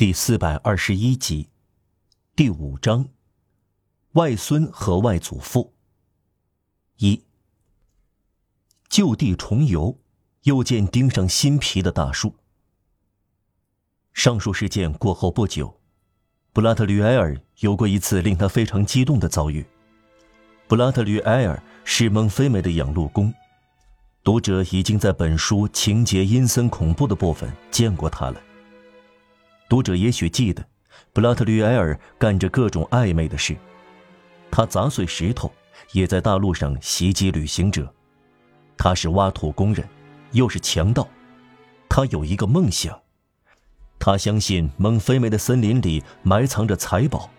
[0.00, 1.50] 第四百二十一集，
[2.34, 3.06] 第五章，
[4.12, 5.74] 外孙和外祖父。
[6.96, 7.22] 一，
[8.88, 9.98] 就地重游，
[10.44, 12.34] 又见钉上新皮的大树。
[14.14, 15.78] 上述事件过后不久，
[16.54, 19.66] 布拉特吕埃尔有过一次令他非常激动的遭遇。
[20.66, 23.30] 布拉特吕埃尔是蒙菲美的养路工。
[24.24, 28.40] 读者已经在本书情节阴森恐怖的部分见过他了。
[29.70, 30.66] 读者也许记得，
[31.12, 33.56] 布拉特吕埃尔干着各种暧昧的事，
[34.50, 35.50] 他砸碎石头，
[35.92, 37.90] 也在大路上袭击旅行者。
[38.76, 39.88] 他是挖土工人，
[40.32, 41.08] 又是强盗。
[41.88, 43.00] 他有一个梦想，
[44.00, 47.30] 他相信蒙菲梅的森林里埋藏着财宝，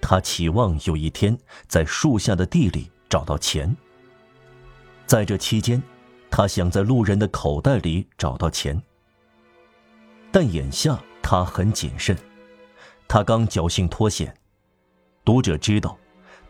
[0.00, 3.76] 他期望有一天在树下的地里找到钱。
[5.06, 5.82] 在这期间。
[6.30, 8.82] 他想在路人的口袋里找到钱，
[10.30, 12.16] 但眼下他很谨慎。
[13.06, 14.34] 他刚侥幸脱险。
[15.26, 15.94] 读者知道，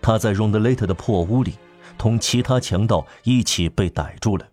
[0.00, 1.54] 他在 Rondelete 的破屋里，
[1.98, 4.48] 同其他强盗一起被逮住了。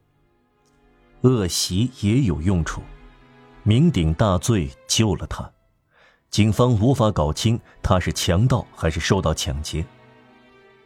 [1.22, 2.82] 恶习也有用处，
[3.68, 5.48] 酩酊大醉救了他。
[6.32, 9.86] 警方无法搞清他是强盗还是受到抢劫。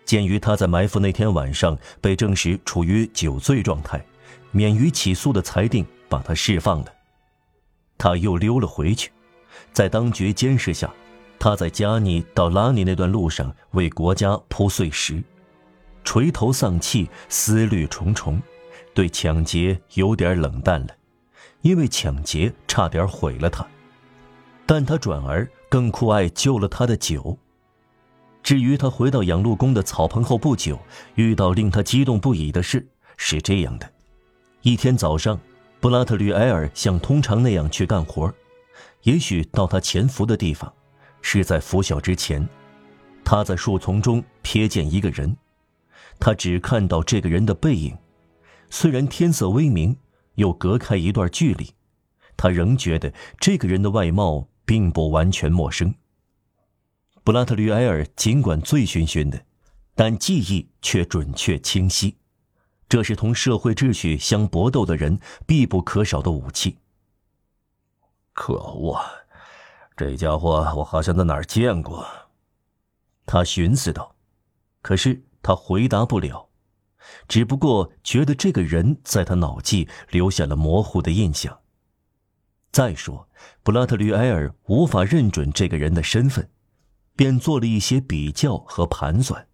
[0.04, 4.06] 鉴于他在埋伏那天晚上被证实处于酒醉状态。
[4.52, 6.88] 免于起诉的裁定把他释放了，
[7.98, 9.10] 他又溜了回去，
[9.72, 10.92] 在当局监视下，
[11.38, 15.24] 他在加尼到拉尼那段路上为国家铺碎石，
[16.04, 18.42] 垂头丧气，思虑重重，
[18.94, 20.88] 对抢劫有点冷淡了，
[21.62, 23.66] 因为抢劫差点毁了他，
[24.66, 27.38] 但他转而更酷爱救了他的酒。
[28.42, 30.80] 至于他回到养路工的草棚后不久，
[31.16, 33.90] 遇到令他激动不已的事，是这样的。
[34.62, 35.40] 一天早上，
[35.80, 38.34] 布拉特吕埃尔像通常那样去干活，
[39.04, 40.72] 也许到他潜伏的地方，
[41.22, 42.48] 是在拂晓之前。
[43.24, 45.38] 他在树丛中瞥见一个人，
[46.20, 47.98] 他只看到这个人的背影。
[48.70, 49.96] 虽然天色微明，
[50.36, 51.70] 又隔开一段距离，
[52.36, 55.94] 他仍觉得这个人的外貌并不完全陌生。
[57.24, 59.40] 布拉特吕埃尔尽管醉醺醺的，
[59.94, 62.16] 但记忆却准确清晰。
[62.88, 66.78] 这是同社会秩序相搏斗的人必不可少的武器。
[68.40, 68.98] 可恶，
[69.98, 72.08] 这家伙我好像在哪儿见过。
[73.26, 74.16] 他寻思道，
[74.82, 76.48] 可是他回答不了，
[77.28, 81.60] 只不过觉得这个人在他脑际留下了模糊的印象。
[82.72, 83.28] 再说，
[83.62, 86.50] 布拉特吕埃尔无法认准这个人的身份，
[87.18, 89.46] 便做了一些比较和盘算。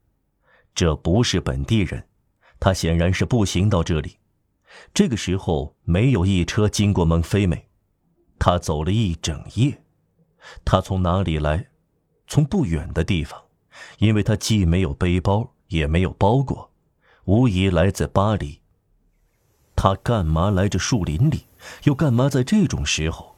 [0.75, 2.07] 这不是本地人。
[2.59, 4.19] 他显然是步行到这里，
[4.93, 7.64] 这个时候没有一车经过蒙菲美，
[8.47, 9.81] 他走了一整夜。
[10.63, 11.65] 他从哪里来？
[12.27, 13.41] 从不远的地方，
[13.97, 16.69] 因为他既没有背包，也没有包裹，
[17.23, 18.61] 无疑来自巴黎。
[19.75, 21.47] 他干嘛来这树林里？
[21.85, 23.35] 又干嘛在这种时候？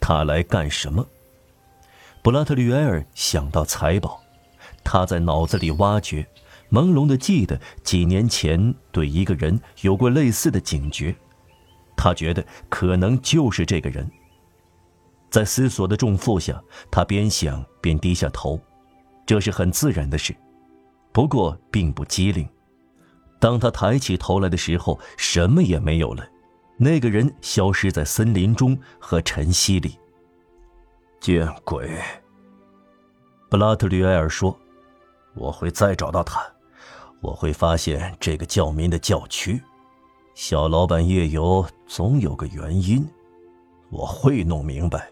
[0.00, 1.06] 他来干什么？
[2.22, 4.22] 布拉特吕埃尔想到财宝，
[4.82, 6.26] 他在脑子里挖掘。
[6.70, 11.14] 朦胧的记得几年前对一个人有过类似的警觉，
[11.94, 14.10] 他觉得可能就是这个人。
[15.30, 18.60] 在思索的重负下，他边想边低下头，
[19.24, 20.34] 这是很自然的事，
[21.12, 22.48] 不过并不机灵。
[23.38, 26.26] 当他抬起头来的时候，什么也没有了，
[26.78, 29.98] 那个人消失在森林中和晨曦里。
[31.20, 31.90] 见鬼！
[33.50, 34.58] 布拉特吕埃尔说
[35.34, 36.40] ：“我会再找到他。”
[37.22, 39.60] 我会发现这个教民的教区，
[40.34, 43.08] 小老板夜游总有个原因，
[43.90, 45.10] 我会弄明白。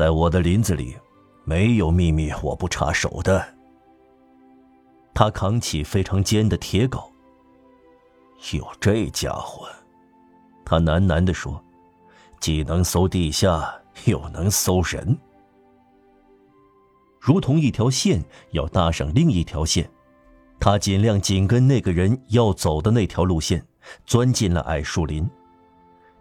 [0.00, 0.96] 在我的林子里，
[1.44, 3.46] 没有秘密我不插手的。
[5.12, 7.06] 他扛起非常尖的铁镐。
[8.54, 9.68] 有这家伙，
[10.64, 11.62] 他喃喃地说
[12.40, 13.70] ：“既能搜地下，
[14.06, 15.18] 又能搜人，
[17.20, 19.86] 如同一条线要搭上另一条线。”
[20.58, 23.62] 他尽量紧跟那个人要走的那条路线，
[24.06, 25.28] 钻进了矮树林。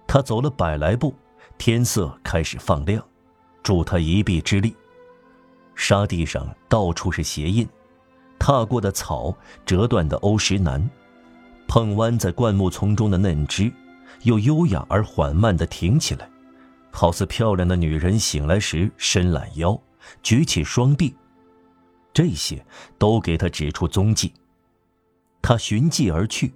[0.05, 1.15] 他走了百来步，
[1.57, 3.01] 天色开始放亮，
[3.63, 4.75] 助他一臂之力。
[5.75, 7.67] 沙地上到处是鞋印，
[8.37, 9.35] 踏过的草、
[9.65, 10.89] 折断的欧石楠，
[11.67, 13.71] 碰弯在灌木丛中的嫩枝，
[14.23, 16.29] 又优雅而缓慢地挺起来，
[16.91, 19.79] 好似漂亮的女人醒来时伸懒腰，
[20.21, 21.15] 举起双臂。
[22.11, 22.65] 这些
[22.97, 24.33] 都给他指出踪迹。
[25.41, 26.53] 他寻迹而去，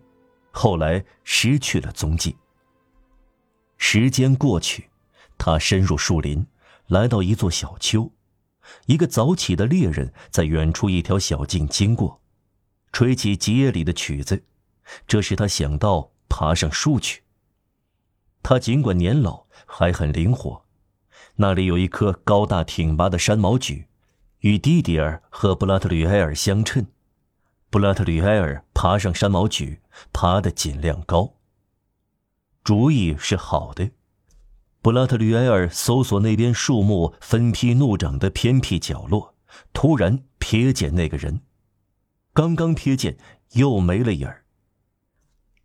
[0.51, 2.35] 后来失去了踪迹。
[3.77, 4.89] 时间过去，
[5.37, 6.45] 他深入树林，
[6.87, 8.11] 来到一座小丘，
[8.85, 12.21] 一个早起的猎人在远处一条小径经过，
[12.91, 14.43] 吹起吉野里的曲子，
[15.07, 17.23] 这使他想到爬上树去。
[18.41, 20.65] 他尽管年老，还很灵活。
[21.37, 23.85] 那里有一棵高大挺拔的山毛榉，
[24.39, 26.85] 与蒂迪尔和布拉特吕埃尔相称。
[27.69, 29.79] 布拉特吕埃尔爬上山毛榉，
[30.11, 31.33] 爬得尽量高。
[32.63, 33.89] 主意是好的。
[34.83, 39.33] 布拉特吕埃尔搜索那边树木分批怒长的偏僻角落，
[39.71, 41.39] 突然瞥见那个人。
[42.33, 43.17] 刚刚瞥见，
[43.53, 44.43] 又没了影儿。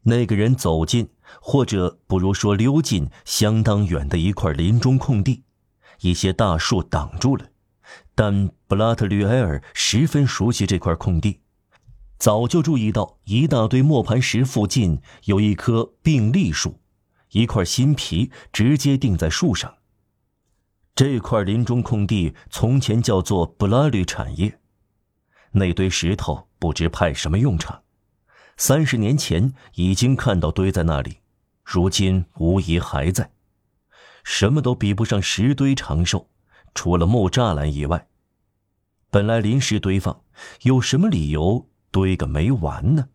[0.02, 1.08] 那个人走进，
[1.40, 5.42] 或者不如说溜进相当远的一块林中空地，
[6.02, 7.44] 一些大树挡住了。
[8.14, 11.40] 但布拉特吕埃尔十分熟悉这块空地。
[12.20, 16.78] 早就注意到一大堆磨盘石附近有一棵并立树，
[17.30, 19.74] 一块新皮直接钉在树上。
[20.94, 24.58] 这块林中空地从前叫做布拉吕产业，
[25.52, 27.82] 那堆石头不知派什么用场，
[28.56, 31.18] 三十年前已经看到堆在那里，
[31.62, 33.30] 如今无疑还在，
[34.24, 36.28] 什么都比不上石堆长寿，
[36.74, 38.08] 除了木栅栏以外，
[39.10, 40.22] 本来临时堆放，
[40.62, 41.68] 有什么理由？
[41.90, 43.08] 堆个没完呢。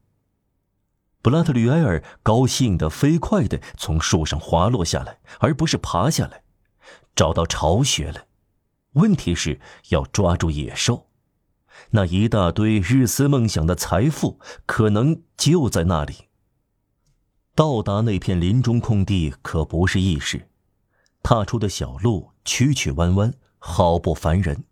[1.23, 6.43] 布拉特吕埃尔高兴的飞快的从树上滑落下来，而不是爬下来，
[7.15, 8.25] 找到巢穴了。
[8.95, 11.07] 问题是要抓住野兽，
[11.91, 16.27] 那一大堆日思梦想的财富可能就在那里。
[17.55, 20.49] 到达那片林中空地可不是易事，
[21.23, 24.65] 踏出的小路曲曲弯弯，好不烦人。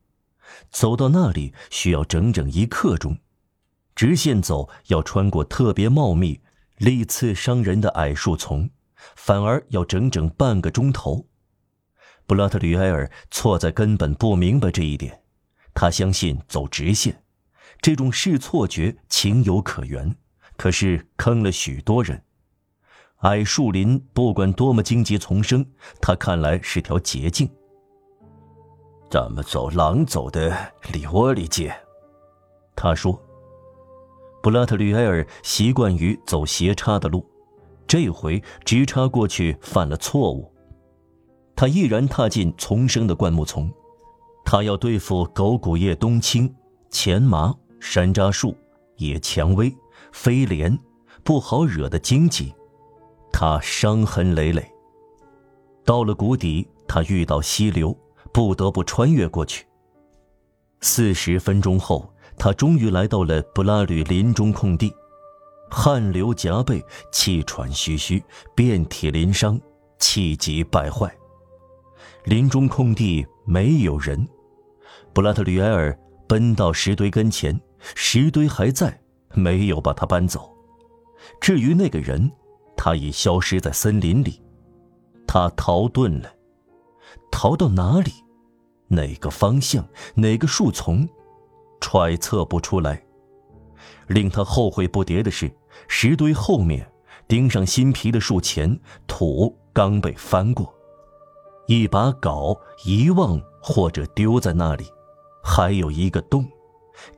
[0.70, 3.20] 走到那里需要整整一刻钟。
[3.94, 6.41] 直线走要穿过特别茂密、
[6.82, 8.68] 利刺伤人的矮树丛，
[9.16, 11.28] 反而要整整半个钟头。
[12.26, 15.22] 布拉特吕埃尔错在根本不明白这一点，
[15.76, 17.24] 他相信走直线，
[17.84, 20.16] 这种视错觉情有可原，
[20.58, 22.24] 可是坑了许多人。
[23.20, 25.64] 矮树林不管多么荆棘丛生，
[26.02, 27.48] 他看来是条捷径。
[29.08, 31.72] 咱们走狼走的里窝里街，
[32.76, 33.24] 他说。
[34.42, 37.24] 布拉特吕埃尔习惯于走斜插的路，
[37.88, 40.52] 这回直插过去犯了错误。
[41.56, 43.72] 他毅然踏进丛生的灌木丛，
[44.44, 46.52] 他要对付狗骨叶冬青、
[46.90, 48.58] 钱麻、山楂树、
[48.98, 49.72] 野蔷薇、
[50.12, 50.76] 飞莲，
[51.24, 52.52] 不好惹的荆棘。
[53.32, 54.68] 他伤痕累累。
[55.86, 57.96] 到了谷底，他遇到溪流，
[58.34, 59.68] 不得不穿越过去。
[60.80, 62.12] 四十分钟后。
[62.44, 64.92] 他终于来到了布拉吕林中空地，
[65.70, 68.24] 汗流浃背，气喘吁吁，
[68.56, 69.62] 遍体鳞伤，
[70.00, 71.16] 气急败坏。
[72.24, 74.28] 林中空地没有人。
[75.14, 75.96] 布拉特吕埃尔
[76.28, 77.62] 奔到石堆跟前，
[77.94, 79.00] 石堆还在，
[79.36, 80.52] 没有把他搬走。
[81.40, 82.32] 至于那个人，
[82.76, 84.42] 他已消失在森林里，
[85.28, 86.34] 他逃遁了，
[87.32, 88.12] 逃到哪里？
[88.88, 89.88] 哪个方向？
[90.16, 91.08] 哪个树丛？
[91.92, 93.04] 揣测不出来。
[94.08, 95.52] 令他后悔不迭的是，
[95.90, 96.90] 石堆后面
[97.28, 100.74] 钉上新皮的树前土刚被翻过，
[101.68, 104.86] 一把镐遗忘或者丢在那里，
[105.44, 106.46] 还有一个洞，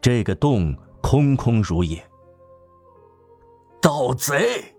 [0.01, 2.03] 这个洞空空如也。
[3.79, 4.73] 盗贼！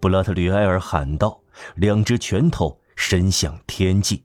[0.00, 1.38] 布拉特吕埃尔喊道，
[1.74, 4.24] 两只拳头伸向天际。